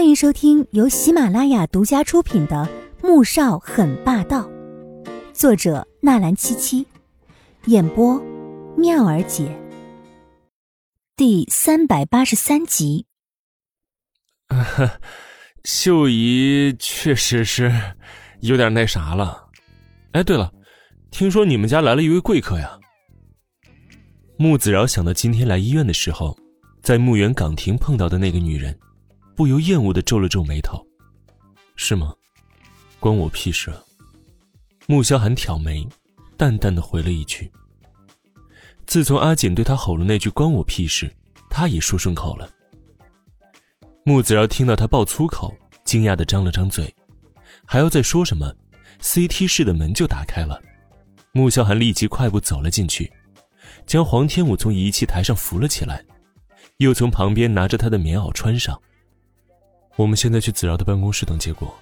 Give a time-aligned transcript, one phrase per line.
[0.00, 2.66] 欢迎收听由喜马拉雅独家出品的
[3.06, 4.48] 《穆少很霸道》，
[5.34, 6.86] 作者纳兰七七，
[7.66, 8.18] 演播
[8.78, 9.54] 妙儿姐，
[11.14, 13.04] 第三百八十三集。
[15.64, 17.70] 秀姨确实是
[18.40, 19.50] 有点那啥了。
[20.12, 20.50] 哎，对了，
[21.10, 22.78] 听说你们家来了一位贵客呀？
[24.38, 26.34] 穆子饶想到今天来医院的时候，
[26.82, 28.74] 在墓园岗亭碰到的那个女人。
[29.40, 30.86] 不由厌恶的皱了皱眉头，
[31.74, 32.12] 是吗？
[32.98, 33.72] 关我屁事！
[34.86, 35.88] 穆萧寒挑眉，
[36.36, 37.50] 淡淡的回了一句。
[38.84, 41.10] 自从阿锦对他吼了那句“关我屁事”，
[41.48, 42.50] 他也说顺口了。
[44.04, 46.94] 穆子饶听到他爆粗口，惊讶的张了张嘴，
[47.64, 48.54] 还要再说什么
[49.00, 50.60] ，CT 室的门就打开了。
[51.32, 53.10] 穆萧寒立即快步走了进去，
[53.86, 56.04] 将黄天武从仪器台上扶了起来，
[56.76, 58.78] 又从旁边拿着他的棉袄穿上。
[60.00, 61.78] 我们现在去子饶的办公室等结果。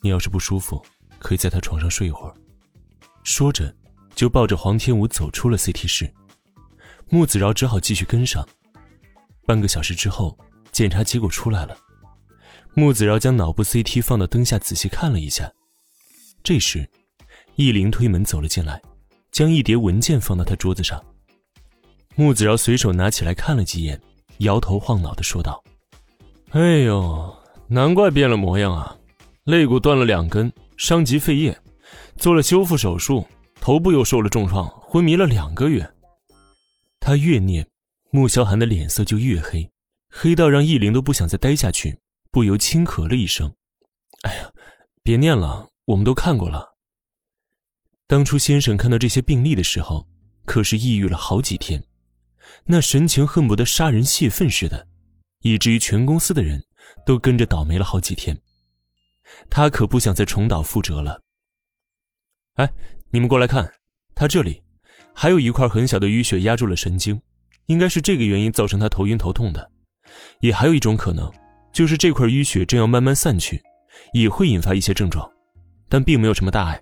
[0.00, 0.80] 你要是不舒服，
[1.18, 2.34] 可以在他床上睡一会儿。
[3.24, 3.74] 说着，
[4.14, 6.08] 就抱着黄天武走出了 CT 室。
[7.08, 8.46] 穆子饶只好继续跟上。
[9.44, 10.38] 半个小时之后，
[10.70, 11.76] 检查结果出来了。
[12.74, 15.52] 穆子饶将脑部 CT 放到灯下仔细看了一下。
[16.44, 16.88] 这时，
[17.56, 18.80] 易林推门走了进来，
[19.32, 21.04] 将一叠文件放到他桌子上。
[22.14, 24.00] 穆子饶随手拿起来看了几眼，
[24.38, 25.60] 摇头晃脑的说道
[26.50, 27.36] ：“哎呦。”
[27.68, 28.96] 难怪变了模样啊！
[29.44, 31.58] 肋骨断了两根，伤及肺叶，
[32.16, 33.26] 做了修复手术，
[33.60, 35.94] 头部又受了重创，昏迷了两个月。
[37.00, 37.66] 他越念，
[38.10, 39.68] 穆萧寒的脸色就越黑，
[40.08, 41.98] 黑到让易灵都不想再待下去，
[42.30, 43.52] 不由轻咳了一声
[44.22, 44.50] ：“哎呀，
[45.02, 46.76] 别念了，我们都看过了。
[48.06, 50.06] 当初先生看到这些病例的时候，
[50.44, 51.82] 可是抑郁了好几天，
[52.64, 54.86] 那神情恨不得杀人泄愤似的，
[55.40, 56.62] 以至于全公司的人。”
[57.04, 58.36] 都跟着倒霉了好几天，
[59.48, 61.22] 他可不想再重蹈覆辙了。
[62.54, 62.70] 哎，
[63.10, 63.70] 你们过来看，
[64.14, 64.62] 他这里
[65.14, 67.20] 还有一块很小的淤血压住了神经，
[67.66, 69.70] 应该是这个原因造成他头晕头痛的。
[70.40, 71.30] 也还有一种可能，
[71.72, 73.62] 就是这块淤血正要慢慢散去，
[74.12, 75.30] 也会引发一些症状，
[75.88, 76.80] 但并没有什么大碍。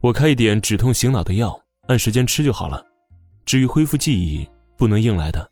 [0.00, 1.58] 我开一点止痛醒脑的药，
[1.88, 2.84] 按时间吃就好了。
[3.44, 5.50] 至于恢复记忆，不能硬来的。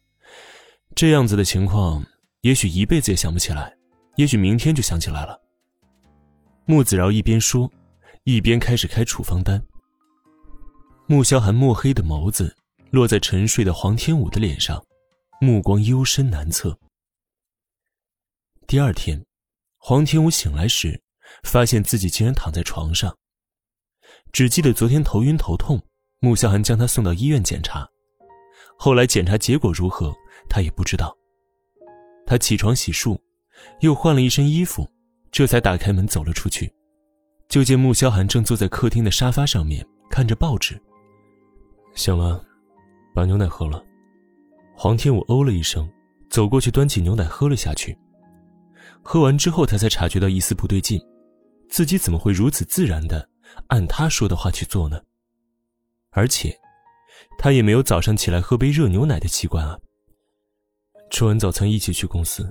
[0.95, 2.05] 这样子的情况，
[2.43, 3.77] 也许一辈子也想不起来。
[4.17, 5.41] 也许明天就想起来了。
[6.67, 7.71] 穆子饶一边说，
[8.25, 9.63] 一边开始开处方单。
[11.07, 12.55] 穆萧寒墨黑的眸子
[12.91, 14.85] 落在沉睡的黄天武的脸上，
[15.41, 16.79] 目光幽深难测。
[18.67, 19.25] 第二天，
[19.79, 21.01] 黄天武醒来时，
[21.45, 23.17] 发现自己竟然躺在床上。
[24.31, 25.81] 只记得昨天头晕头痛，
[26.21, 27.89] 穆萧寒将他送到医院检查，
[28.77, 30.15] 后来检查结果如何，
[30.51, 31.17] 他也不知道。
[32.27, 33.19] 他起床洗漱。
[33.81, 34.91] 又换了一身衣服，
[35.31, 36.73] 这才打开门走了出去，
[37.49, 40.81] 就见穆萧寒正坐在客厅的沙发上面看着报纸。
[41.95, 42.45] 醒了，
[43.15, 43.85] 把牛奶喝了。
[44.75, 45.89] 黄天武哦了一声，
[46.29, 47.97] 走过去端起牛奶喝了下去。
[49.01, 51.01] 喝完之后，他才察觉到一丝不对劲，
[51.69, 53.29] 自己怎么会如此自然的
[53.69, 55.01] 按他说的话去做呢？
[56.11, 56.59] 而且，
[57.39, 59.79] 他也没有早上起来喝杯热牛奶的习惯啊。
[61.13, 62.51] 吃完早餐一起去公司。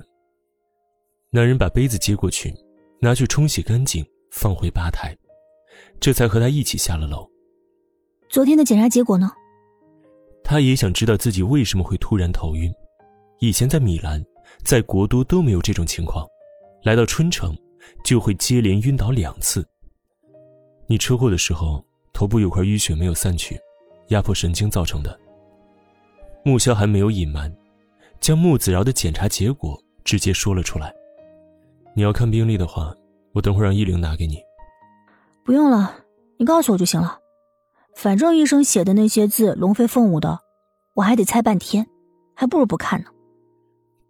[1.30, 2.54] 男人把杯子接过去，
[3.00, 5.14] 拿去冲洗干净，放回吧台，
[5.98, 7.28] 这才和他一起下了楼。
[8.28, 9.32] 昨天的检查结果呢？
[10.44, 12.72] 他也想知道自己为什么会突然头晕。
[13.40, 14.24] 以前在米兰、
[14.64, 16.24] 在国都都没有这种情况，
[16.84, 17.58] 来到春城
[18.04, 19.66] 就会接连晕倒两次。
[20.86, 23.58] 你车祸的时候头部有块淤血没有散去，
[24.08, 25.18] 压迫神经造成的。
[26.44, 27.52] 穆萧寒没有隐瞒，
[28.22, 30.94] 将穆子饶的检查结果直接说了出来。
[31.94, 32.94] 你要看病历的话，
[33.34, 34.38] 我等会让依玲拿给你。
[35.44, 35.92] 不用了，
[36.38, 37.18] 你告诉我就行了。
[37.96, 40.38] 反正医生写的那些字龙飞凤舞的，
[40.94, 41.84] 我还得猜半天，
[42.36, 43.08] 还不如不看呢。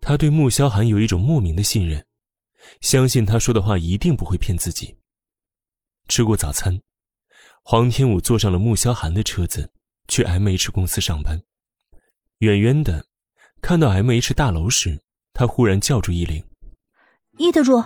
[0.02, 2.04] 他对穆萧寒有一种莫名的信任，
[2.82, 4.94] 相信他说的话一定不会骗自己。
[6.06, 6.78] 吃过早餐，
[7.62, 9.72] 黄天武坐上了穆萧寒的车子，
[10.06, 11.40] 去 M H 公司上班。
[12.38, 13.06] 远远的，
[13.62, 15.00] 看到 M H 大楼时，
[15.32, 16.42] 他忽然叫住依玲。
[17.38, 17.82] 伊特助，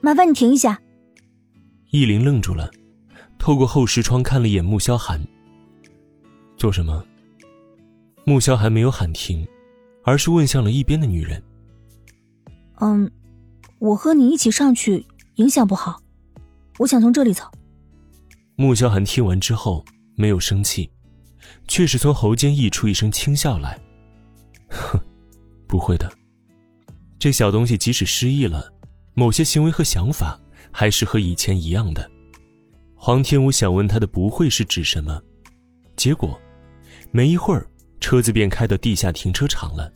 [0.00, 0.80] 麻烦你停一下。
[1.90, 2.70] 依林愣住了，
[3.38, 5.20] 透过后视窗看了一眼穆萧寒。
[6.56, 7.04] 做什么？
[8.24, 9.46] 穆萧寒没有喊停，
[10.02, 11.40] 而是问向了一边的女人。
[12.80, 13.08] 嗯，
[13.78, 16.00] 我和你一起上去，影响不好。
[16.78, 17.44] 我想从这里走。
[18.56, 19.84] 穆萧寒听完之后
[20.16, 20.90] 没有生气，
[21.68, 23.78] 却是从喉间溢出一声轻笑来。
[24.72, 24.98] 哼，
[25.68, 26.10] 不会的。
[27.18, 28.72] 这小东西即使失忆了，
[29.14, 30.40] 某些行为和想法
[30.70, 32.10] 还是和以前一样的。
[32.96, 35.20] 黄天武想问他的不会是指什么，
[35.96, 36.40] 结果，
[37.10, 37.66] 没一会儿，
[38.00, 39.92] 车子便开到地下停车场了。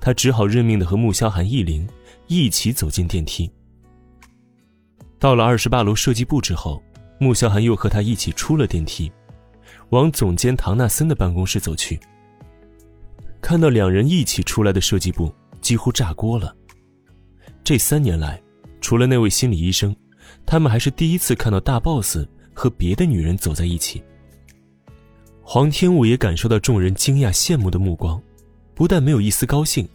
[0.00, 1.88] 他只好认命的和穆萧寒、易林
[2.26, 3.50] 一起走进电梯。
[5.18, 6.82] 到了二十八楼设计部之后，
[7.18, 9.10] 穆萧寒又和他一起出了电梯，
[9.90, 11.98] 往总监唐纳森的办公室走去。
[13.44, 15.30] 看到两人一起出来的设计部，
[15.60, 16.56] 几乎炸锅了。
[17.62, 18.42] 这三年来，
[18.80, 19.94] 除了那位心理医生，
[20.46, 24.02] 他们还是第一次看到大 boss 和别的女人走在一起。
[25.42, 28.18] 黄天武也感受到众人惊讶羡慕的目光，
[28.74, 29.86] 不但没有一丝高兴，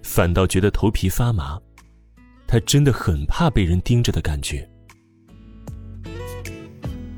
[0.00, 1.60] 反倒觉得头皮发麻。
[2.46, 4.70] 他真的很怕被人盯着的感觉。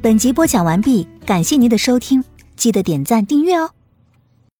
[0.00, 2.24] 本集播讲完毕，感谢您的收听，
[2.56, 3.75] 记得点赞订阅哦。